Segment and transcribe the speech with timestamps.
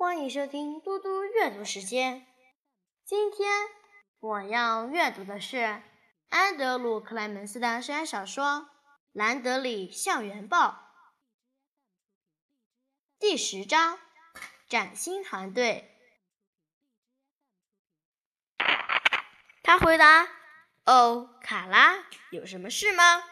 [0.00, 2.26] 欢迎收听嘟嘟阅读时间。
[3.04, 3.68] 今天
[4.18, 5.82] 我要阅读的是
[6.30, 8.44] 安德鲁·克莱门斯的校园小说
[9.12, 10.68] 《兰德里校园报》
[13.18, 13.98] 第十章：
[14.66, 15.94] 崭新团队。
[19.62, 20.26] 他回答
[20.86, 23.22] ：“哦，卡拉，有什么事吗？”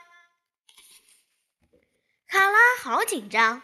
[2.29, 3.63] 卡拉好紧张，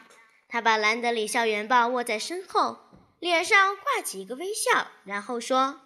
[0.49, 2.83] 他把《兰德里校园报》握在身后。
[3.25, 5.81] 脸上挂起一个微笑，然后说：“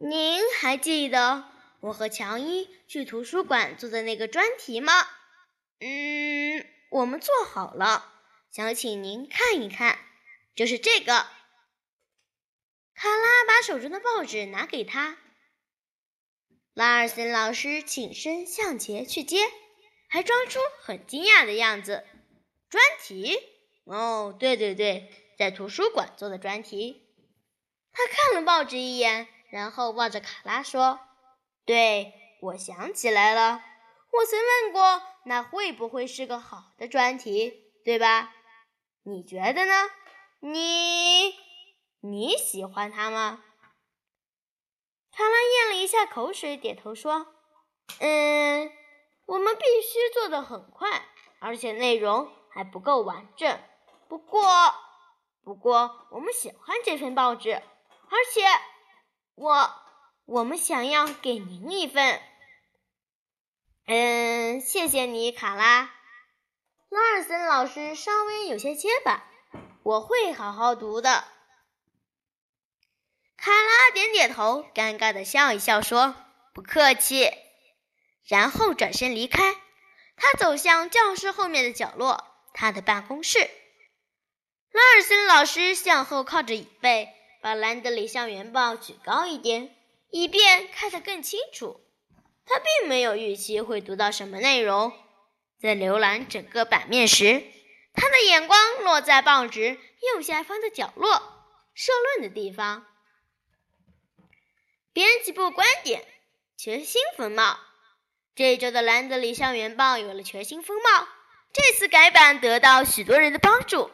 [0.00, 1.44] 您还记得
[1.80, 4.94] 我和乔伊去图书馆做的那个专题吗
[5.80, 8.10] ？”“嗯，我们做好了，
[8.50, 9.98] 想请您看一看，
[10.54, 11.26] 就是这个。”
[12.96, 15.18] 卡拉把手中的报纸拿给他，
[16.72, 19.44] 拉尔森老师起身向前去接，
[20.08, 22.06] 还装出很惊讶的样子。
[22.70, 23.38] “专题？
[23.84, 25.12] 哦，对对对。”
[25.42, 27.04] 在图书馆做的专题，
[27.92, 31.00] 他看了报纸一眼，然后望着卡拉说
[31.66, 33.60] ：“对，我想起来了，
[34.12, 38.32] 我曾问过，那会不会是个好的专题，对吧？
[39.02, 39.90] 你觉得呢？
[40.38, 41.34] 你
[42.02, 43.42] 你喜欢它吗？”
[45.10, 47.34] 卡拉咽了一下口水，点头说
[47.98, 48.70] ：“嗯，
[49.26, 51.04] 我们必须做的很快，
[51.40, 53.58] 而且内容还不够完整。
[54.08, 54.40] 不过……”
[55.44, 58.42] 不过，我们喜欢这份报纸，而且
[59.34, 59.74] 我
[60.24, 62.22] 我们想要给您一份。
[63.86, 65.90] 嗯，谢谢你，卡拉。
[66.88, 69.24] 拉尔森老师稍微有些结巴，
[69.82, 71.24] 我会好好读的。
[73.36, 76.14] 卡拉点点头，尴尬的笑一笑，说
[76.54, 77.32] ：“不客气。”
[78.28, 79.56] 然后转身离开。
[80.16, 83.50] 他走向教室后面的角落，他的办公室。
[84.72, 87.10] 拉尔森老师向后靠着椅背，
[87.42, 89.76] 把《兰德里校园报》举高一点，
[90.10, 91.80] 以便看得更清楚。
[92.46, 94.92] 他并没有预期会读到什么内容。
[95.60, 97.44] 在浏览整个版面时，
[97.92, 99.78] 他的眼光落在报纸
[100.14, 101.22] 右下方的角落——
[101.74, 102.86] 社论的地方。
[104.94, 106.04] 编辑部观点：
[106.56, 107.58] 全新风貌。
[108.34, 111.06] 这一周的《兰德里校园报》有了全新风貌。
[111.52, 113.90] 这次改版得到许多人的帮助。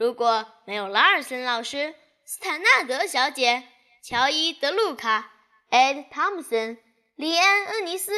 [0.00, 1.94] 如果没有拉尔森老师、
[2.24, 3.64] 斯坦纳德小姐、
[4.02, 5.30] 乔伊德鲁卡、
[5.68, 6.82] 艾德汤姆森、
[7.16, 8.10] 李安恩尼斯、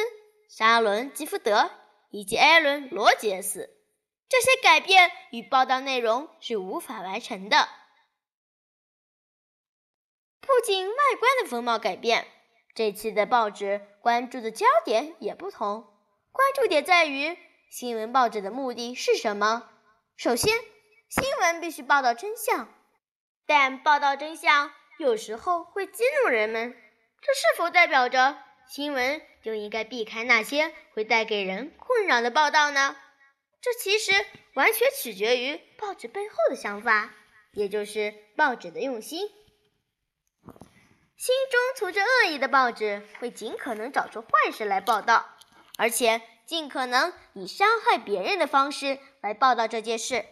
[0.47, 1.69] 沙伦吉福德
[2.09, 3.69] 以及艾伦罗杰斯，
[4.29, 7.67] 这些改变与报道内容是无法完成的。
[10.39, 12.25] 不仅外观的风貌改变，
[12.73, 15.93] 这期的报纸关注的焦点也不同。
[16.31, 17.37] 关注点在于
[17.69, 19.69] 新闻报纸的目的是什么？
[20.15, 20.57] 首先。
[21.15, 22.73] 新闻必须报道真相，
[23.45, 26.75] 但报道真相有时候会激怒人们。
[27.21, 28.35] 这是否代表着
[28.67, 32.95] 新闻就应该避开那些会带给人困扰的报道呢？
[33.61, 34.11] 这其实
[34.55, 37.13] 完全取决于报纸背后的想法，
[37.51, 39.29] 也就是报纸的用心。
[41.15, 45.29] 心中存着恶意的报纸会尽可能找出坏事来报道，
[45.77, 50.25] 而且尽可能以伤害别人的方式来报道这件事。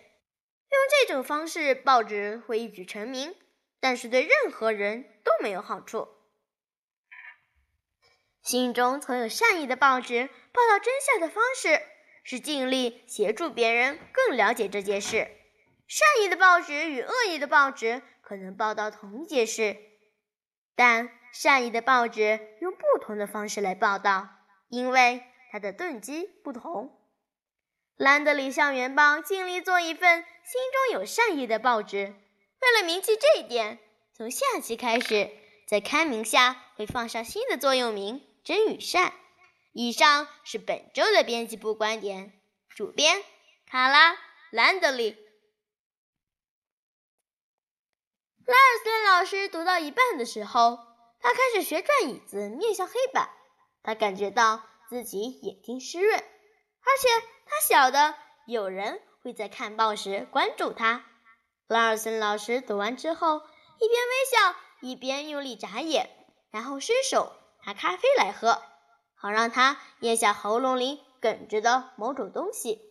[0.71, 3.35] 用这种方式，报纸会一举成名，
[3.79, 6.07] 但是对任何人都没有好处。
[8.41, 11.81] 心中存有善意的报纸，报道真相的方式
[12.23, 15.29] 是尽力协助别人更了解这件事。
[15.87, 19.75] 善意的报纸与恶意的报纸可能报道同一件事，
[20.73, 24.29] 但善意的报纸用不同的方式来报道，
[24.69, 25.21] 因为
[25.51, 27.00] 它的动机不同。
[27.97, 32.15] 兰德里校园报尽力做一份心中有善意的报纸。
[32.61, 33.79] 为了铭记这一点，
[34.15, 35.31] 从下期开始，
[35.67, 39.13] 在刊名下会放上新的座右铭“真与善”。
[39.73, 42.33] 以上是本周的编辑部观点。
[42.69, 43.23] 主编
[43.67, 44.13] 卡拉·
[44.51, 45.17] 兰德里。
[48.45, 50.79] 拉尔森老师读到一半的时候，
[51.19, 53.29] 他开始旋转椅子，面向黑板。
[53.83, 56.23] 他感觉到自己眼睛湿润，
[56.83, 57.07] 而且。
[57.53, 61.03] 他晓得有人会在看报时关注他。
[61.67, 63.41] 拉尔森老师读完之后，
[63.77, 66.09] 一边微笑，一边用力眨眼，
[66.49, 67.35] 然后伸手
[67.65, 68.63] 拿咖啡来喝，
[69.15, 72.81] 好让他咽下喉咙里哽着的某种东西。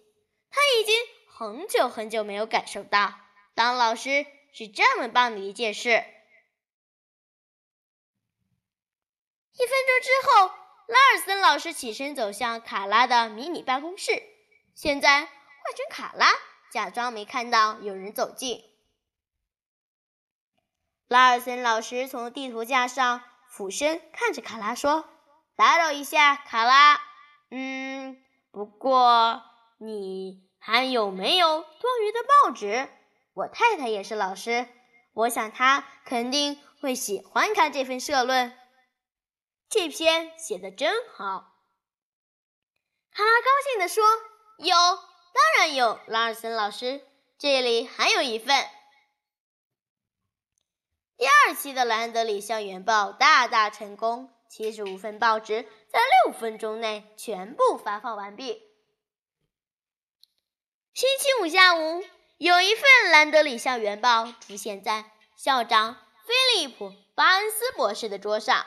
[0.50, 0.94] 他已经
[1.26, 3.14] 很久很久没有感受到
[3.54, 5.88] 当老师是这么棒的一件事。
[9.52, 10.54] 一分钟之后，
[10.86, 14.22] 拉尔森老师起身走向卡拉的迷你办公室。
[14.74, 15.28] 现在换
[15.76, 16.26] 成卡拉，
[16.72, 18.64] 假装没看到有人走近。
[21.08, 25.08] 拉尔森老师从地图架上俯身看着卡拉说
[25.56, 27.00] ：“打扰一下，卡拉。
[27.50, 28.22] 嗯，
[28.52, 29.42] 不过
[29.78, 32.88] 你还有没有多余的报纸？
[33.34, 34.68] 我太太也是老师，
[35.12, 38.56] 我想她肯定会喜欢看这份社论。
[39.70, 41.54] 这篇写的真好。”
[43.12, 44.04] 卡拉高兴地说
[44.58, 47.00] ：“有，当然有，拉尔森老师，
[47.38, 48.66] 这里还有一份。”
[51.16, 58.62] 第二期的兰德里校园报大大成功，七十五份报纸在六分钟内全部发放完毕。
[60.94, 62.02] 星期五下午，
[62.38, 65.94] 有一份兰德里校园报出现在校长
[66.24, 68.64] 菲利普·巴恩斯博士的桌上。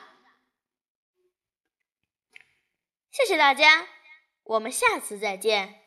[3.13, 3.85] 谢谢大家，
[4.43, 5.82] 我们下次再见。